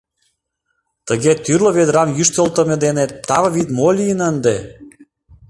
Тыге 1.07 1.31
тӱрлӧ 1.43 1.71
ведрам 1.77 2.09
йӱштылтымӧ 2.17 2.75
дене 2.85 3.05
таве 3.27 3.49
вӱд 3.55 3.67
мо 3.77 3.87
лийын 3.97 4.19
ынде? 4.29 4.57